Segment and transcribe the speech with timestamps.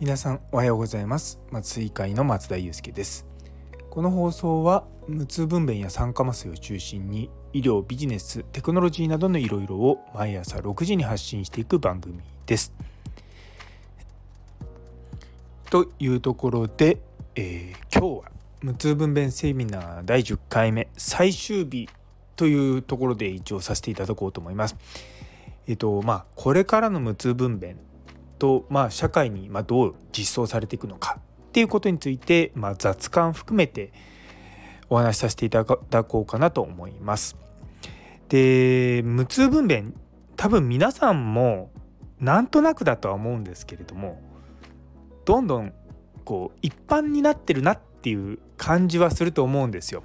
[0.00, 1.38] 皆さんおはようございます。
[1.52, 3.26] 麻酔会の松田祐介です。
[3.90, 12.72] この放送は無痛分娩や酸化麻酔を中心に医療ビジネステクノロジーなどのいろいろを毎朝6時に発信していく番組です。
[15.68, 16.96] というところで、
[17.34, 21.90] えー、今日は無痛分娩セミナー第10回目最終日
[22.36, 24.76] というところで一応させていただこうと思います。
[25.66, 27.76] えっとまあこれからの無痛分娩
[28.40, 33.92] と、まあ、社会にまどう実装されていくのかっていうことについて、まあ、雑感含めて
[34.88, 37.36] お話しさせていただこうかなと思います。
[38.28, 39.92] で無痛分娩
[40.36, 41.70] 多分皆さんも
[42.18, 44.20] なんとなくだとは思うんですけれども
[45.24, 45.72] どんどん
[46.24, 50.02] こう一般になってるなっていう感じはすると思うんですよ。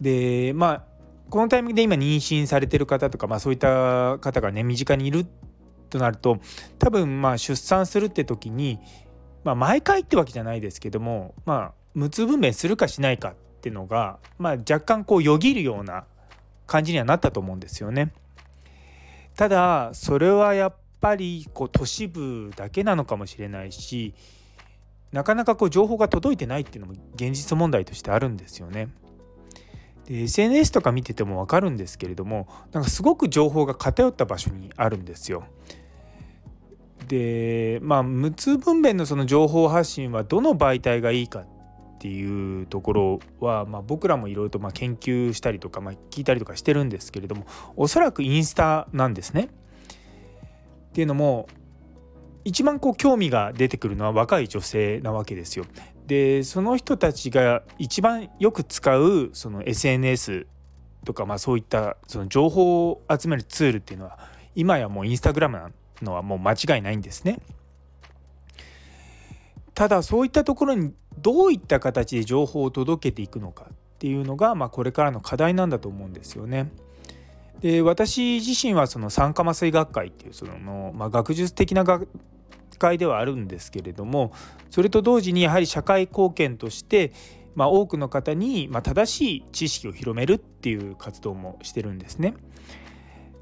[0.00, 0.84] でまあ
[1.30, 5.26] このタイミングで今妊娠されてる方とか、まあ、そういった方がね身近にいるっ
[5.92, 6.38] となると
[6.78, 8.80] 多分まあ出産するって時に、
[9.44, 16.04] まあ、毎回ってわけじゃないですけども、まあ、無痛分娩するかしないかっていうのが、まあ、若干こうよぎるような
[16.66, 18.12] 感じにはなったと思うんですよね。
[19.36, 24.14] ただそれはやっぱりこう都市部だけなのかもしれないし
[25.10, 28.88] なかなかこう情報が届いてないっていうのも現実問題としてあるんですよね。
[30.06, 35.44] で SNS とか見てても分かるんですけれどもなんかすごく情報が偏った場所にあるんですよ。
[37.08, 41.46] でまあ無痛分娩のその情報発信はどの媒体がいいかっ
[41.98, 49.48] ていうところは、まあ、僕らもいろいろとまあ研究したりとか、まあ、聞いたりとかしてるんですけれどもおそらくインスタなんですね。
[50.90, 51.48] っていうのも
[52.44, 55.64] 一番こう興味が出てくるのは若い女性なわけですよ。
[56.06, 60.46] でその人たちが一番よく使うその SNS
[61.04, 64.18] とか、まあ、そういったその情報を集めるツールっていうのは
[64.54, 67.40] 今やもうインスタグラムなんのはもう間違いないんですね。
[69.74, 76.70] ただそういったところにどういった形で情報を届けていくのかっていうのが、まあ、これからの課題なんだと思うんですよね。
[77.60, 82.08] で私自身はその酸化麻酔学会っていうその、まあ、学術的な学
[82.78, 84.32] 会ではあるんですけれども
[84.68, 87.12] それと同時にやはり社会貢献として、
[87.54, 92.34] まあ、多くの方に、ま、正しい知識を広めるっていう活動もしてるんですね。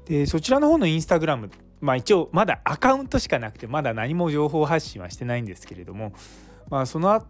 [0.05, 1.49] でそちらの方のインスタグラム
[1.81, 6.13] まあ一応まだアカウントしかなくてまだ何も情報発信はしてないんですけれども、
[6.69, 7.25] まあ、その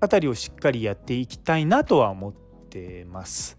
[0.00, 2.32] 辺りをしっかりやっていきたいなとは思っ
[2.70, 3.56] てます。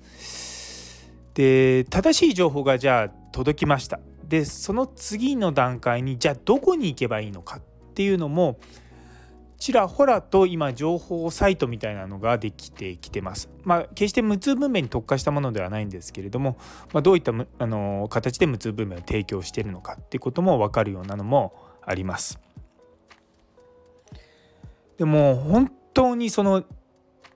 [1.34, 4.00] で正しい情報がじゃあ届きました。
[4.23, 7.62] でその次の段階にじゃあどこに行けばいいのかっ
[7.95, 8.59] ていうのも
[9.59, 13.49] ちらほらと今情報サイトみたいなのができてきてます。
[13.63, 16.57] まあ決して無痛分娩に特化したものではないんですけれども、
[16.93, 21.53] まあ、どういったあの形で無痛分娩を提供しているのかっていうことも分かるようなのも
[21.85, 22.39] あります。
[24.97, 26.63] でも本当にその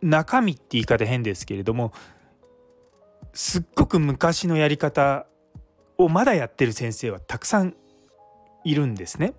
[0.02, 1.94] 中身って言い方変ですけれども
[3.34, 5.26] すっごく昔のやり方
[5.98, 7.76] をまだやってる先生はたくさん
[8.64, 9.34] いるんですね。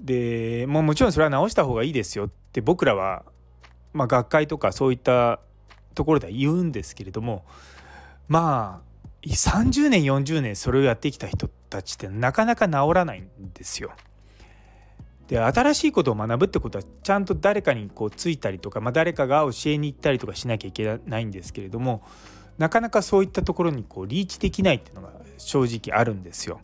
[0.00, 3.24] でもうもちろんそれは直した方がいいですよって僕らは、
[3.92, 5.40] まあ、学会とかそういった
[5.94, 7.44] ところでは言うんですけれども
[8.28, 8.90] まあ
[9.26, 13.92] 30年40年それをやってきた人たちってなかなか治らないんですよ。
[15.28, 22.02] で新しいことを学ぶってことはちゃんと誰かにこうついたりとか、まあ、誰かが教えに行ったりとかしなきゃいけないんですけれども
[22.58, 26.60] なかなかそういったところにこうリーチできないっていうのが正直あるんですよ。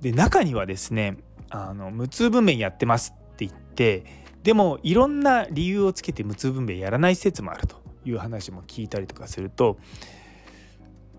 [0.00, 1.18] で中にはですね
[1.64, 4.04] あの無痛分娩やってますって言って
[4.42, 9.78] でもいろんな理由をつけて無痛分娩やらない施設もあるという話も聞いたりとかすると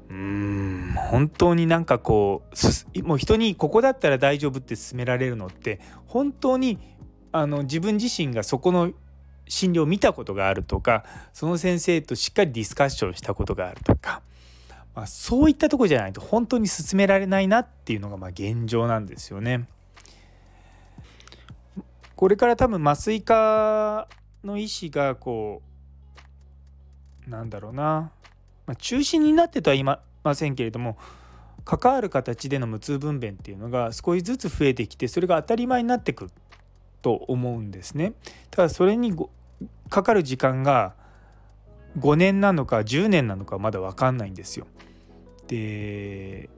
[0.09, 2.43] うーん本当になんかこ
[2.95, 6.79] うもう人にここだったら大丈夫って勧められるのって本当に
[7.31, 8.91] あの自分自身がそこの
[9.49, 11.03] 診療を見たことがあるとか
[11.33, 14.21] その先生としっかりディスカッションしたことがあるとか、
[14.95, 19.67] まあ、そういったとこじゃないと本当に勧められないなっていうのがま現状なんですよね。
[22.17, 24.07] これから多分麻酔科
[24.43, 25.61] の医師がこ
[27.27, 28.11] うなんだろうな、
[28.65, 30.01] まあ、中心になってとは言いま
[30.33, 30.97] せんけれども
[31.63, 36.31] 関わる形での無痛分娩っていうのが少しずつ増えてきてそれが当たり前になってくる
[37.03, 38.13] と思うんですね。
[38.49, 39.13] ただそれに
[39.89, 40.95] かかる時間が
[41.99, 44.65] 5年なのか10年なのかまだ分かんないんですよ。
[45.47, 46.49] で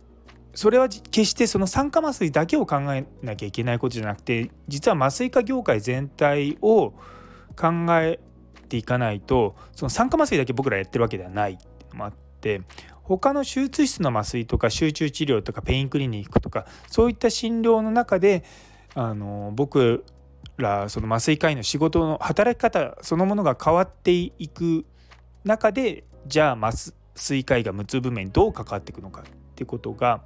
[0.60, 6.92] それは決してその酸化麻酔だけを考えなきゃいけないことじゃなくて実は麻酔科業界全体を
[7.56, 8.20] 考え
[8.68, 11.54] ていかないとその酸化麻酔だけ僕らやってるわけではない。
[11.54, 12.62] ってのもあって
[13.04, 18.44] 他の手術室の麻酔とか集中治療とかペインクリニックとかそういった診療の中で
[18.96, 20.04] あの僕
[20.58, 24.86] らその麻酔科医の仕事の働き方そのものが変わっていく
[25.46, 29.24] 中でじゃあ麻酔科医が無痛分娩にどう関わっていくのかっ
[29.56, 30.22] ていうことが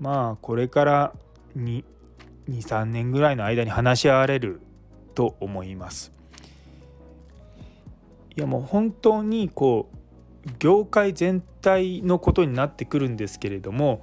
[0.00, 1.12] まあこれから
[1.56, 4.60] 23年ぐらいの間に話し合われる
[5.14, 6.12] と思います。
[8.36, 14.00] いやもう本当にこう業界全体のことになってくるんですけれども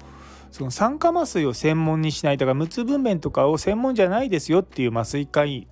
[0.51, 5.67] その酸化麻酔を専門にしないだから無痛分娩とかを専門じゃないですよっていう麻酔科医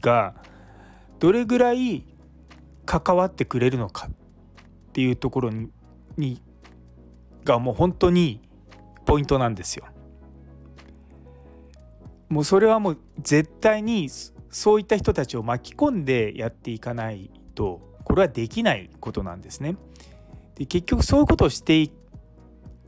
[0.00, 0.34] が
[1.20, 2.04] どれぐらい
[2.84, 4.10] 関わってくれるのかっ
[4.92, 5.70] ていうところに
[6.16, 6.42] に
[7.44, 8.40] がもう本当に
[9.04, 9.86] ポイントなんですよ。
[12.28, 14.08] もうそれはもう絶対に
[14.50, 19.76] そういった人たちを巻き込んでやっていかないとこれはできないことなんですね。
[20.54, 21.80] で結局そういうことをして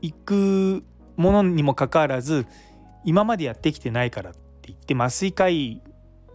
[0.01, 0.83] いく
[1.15, 2.45] ものにもかかわらず
[3.03, 5.81] 今までやってきてないからって言って麻酔科医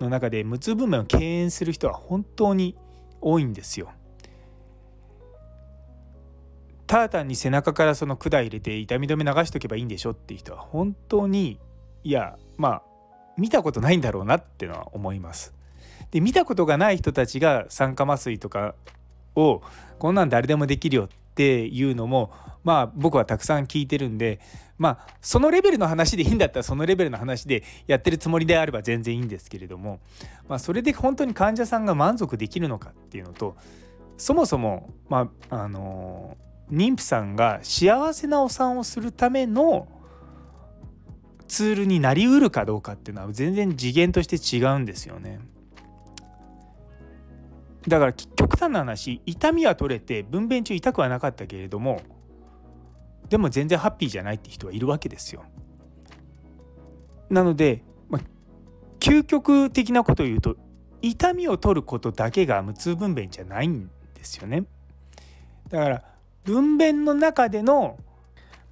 [0.00, 2.76] の中で無痛分娩を敬遠する人は本当に
[3.20, 3.90] 多いんですよ。
[6.90, 11.60] ただ単に背中からその管入れて痛み止め流しとけばいいんでしょっていう人は本当に
[12.02, 12.82] いやまあ
[13.38, 15.54] 見たことないんだろうなってのは思います。
[16.10, 18.74] で見たことがない人たちが酸化麻酔とか
[19.36, 19.62] を
[20.00, 22.32] こんなん誰でもできるよっていうのも
[22.64, 24.40] まあ僕はたくさん聞いてるんで
[24.76, 30.00] まあそのレベルの話でいいんだったらそのレベルの話でやってるつもりであれば全然いいんですけれども、
[30.48, 33.54] まあ、それで本当に患者さんが満足できるのかっていうのと
[34.18, 36.36] そもそも、まああの
[36.70, 39.88] 妊婦さんが幸せなお産をするための
[41.48, 45.40] ツールになりうるかどうかっていうのは全然次元として違うんですよね。
[47.88, 52.02] だから極端な話痛みは取れて分娩中痛くはなかったけれども
[53.30, 55.44] でも全然ハッピーじゃないって人はいるわけですよ。
[57.30, 58.22] なので、まあ、
[58.98, 60.56] 究極的なことを言うと
[61.00, 64.64] 痛みを取ることだけが無痛分娩じゃないんですよね。
[65.68, 66.09] だから
[66.44, 67.98] 分娩の中での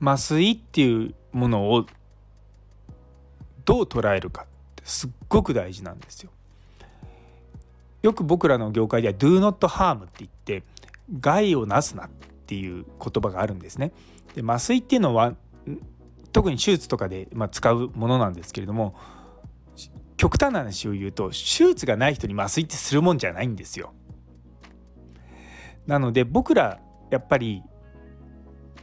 [0.00, 1.86] 麻酔っていうものを
[3.64, 6.30] どう捉えるかってすっごく大事なんですよ。
[8.02, 10.62] よく僕らの業界では do not harm って言って
[11.20, 12.10] 害をなすなっ
[12.46, 13.92] ていう言葉があるんですね。
[14.34, 15.34] で麻酔っていうのは
[16.32, 18.94] 特に手術とかで、まあ使うものなんですけれども
[20.16, 21.34] 極端な話を言うと手
[21.66, 23.92] 術がない人に麻酔ってするもんじゃないんですよ。
[25.86, 27.62] なので僕らやっぱり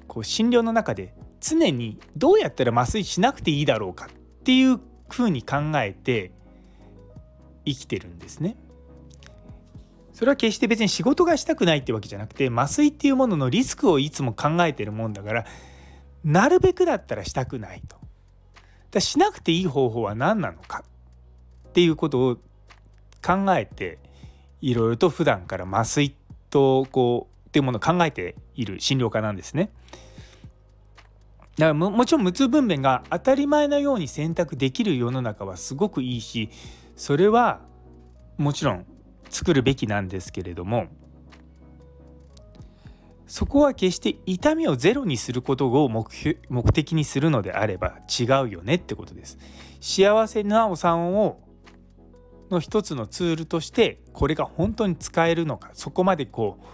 [0.07, 4.79] こう診療の中で常にどうやったら麻酔しなくていいだろうかっていう
[5.09, 6.31] ふうに考えて
[7.65, 8.57] 生きてるんですね。
[10.13, 15.45] それは決して別に仕事がしたくないってわけじゃなくて麻酔っていうもののリスクをいつも考えてるもんだから
[16.23, 17.97] なるべくだったらしたくないと。
[18.91, 20.85] だしなくていい方法は何なのか？
[21.67, 22.35] っていうことを
[23.21, 23.99] 考えて
[24.61, 26.15] いろいろと普段から麻酔
[26.49, 29.71] とこうっていうものを考えている診療科なんですね。
[31.57, 36.49] だからもちろん無痛分娩が当たり前のように選択できる世の中はすごくいいし
[36.97, 37.61] それは
[38.37, 38.85] もちろん
[39.29, 40.87] 作るべきなんですけれども
[43.25, 46.05] そこは決して痛みをゼロにすることを目
[46.49, 49.37] 目的にするのであれば違うよねってことです。
[49.79, 51.39] 幸せなお産を
[52.51, 56.65] の一つのツールとしてこれが本当に使えるのかそこまでこう、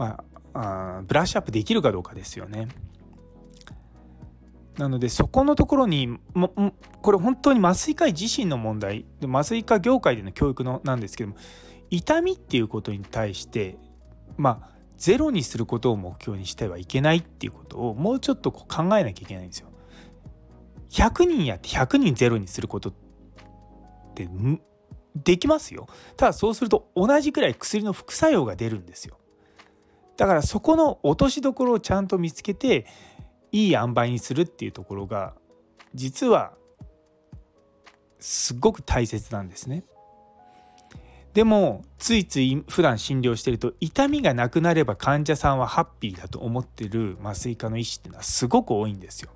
[0.00, 2.68] まあ、あブラッシュアップできるかどうかですよね。
[4.78, 11.36] なのでそこのところにもこれ本当に麻酔科医自身の問題で麻酔科業界での教育のなんですけども
[11.90, 13.76] 痛みっていうことに対して
[14.38, 19.68] まあゼロにすることを目標にしてはいけないっていうことをもうちょっとこう考えなきゃいけないんですよ。
[20.88, 22.92] 100人やって100人ゼロにすることっ
[24.14, 24.26] て
[25.14, 25.88] できますよ。
[26.16, 29.19] ただそうすると同じくらい薬の副作用が出るんですよ。
[30.20, 32.84] だからそこの落としどころをちゃんと見つけて
[33.52, 35.32] いい塩梅にするっていうところが
[35.94, 36.52] 実は
[38.18, 39.82] すごく大切なんですね。
[41.32, 49.30] でもついつい普段診療してると痛みがなくなれば患者さんはハッピーだと思ってる麻酔科の医師っていうのはすごく多いんですよ。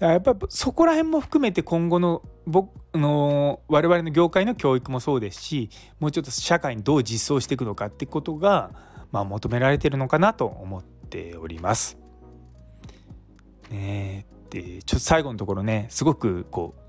[0.00, 11.98] からやっぱそこら辺も含めて今後の僕の我々の業界の教育もそうですしもうちょっと社会にどう実装していくのかってことが、まあ、求められてるのかなと思っております。
[13.70, 16.88] ねでちょっと最後のところねすごくこう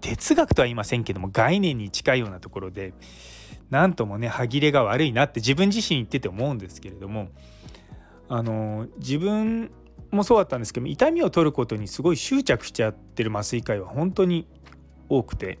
[0.00, 2.94] 哲学とは言いませんけども概念に近いようなところで
[3.70, 7.28] 何ともね歯切れが悪いなって自分自身言ってて思うんですけれども
[8.28, 9.70] あの自分
[10.10, 14.46] もそうだったんですけど痛みを取ることにすごい執着しちゃってる麻酔科医は本当に
[15.08, 15.58] 多くて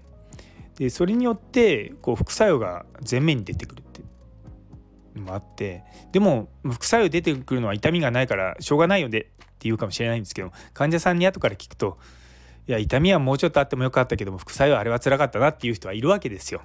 [0.76, 3.82] でそれによってこう副作用が前面に出てくる
[5.20, 5.82] もあって
[6.12, 11.98] でも副作用出てくるのは痛みがないからしょうがないよねって言うかもしれないんですけど患者さんに後から聞くと
[12.66, 16.62] いや痛みはもうちょっとあってもよかったけども副作用あれはつらかったなっていう人はいるわけですよ。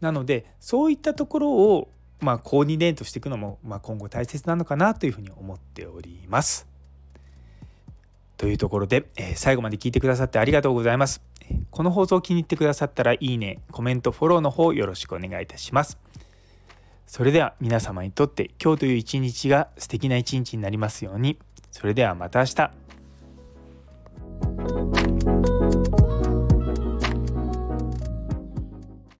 [0.00, 1.88] なのでそういったところを
[2.20, 6.66] まあコーディネートしていくのも、まあ、今後大切なのかなというふうに思っております。
[8.36, 11.22] というところで、えー、最後まで聞いてくださってありがとうございます。
[11.70, 15.98] この放送を気に入ってくださったらいいね、コメント、フォローの方よろしくお願いいたします。
[17.14, 21.38] それでは皆様にとって今日という一日が素敵な一日になりますように。
[21.70, 22.72] それではまた明日。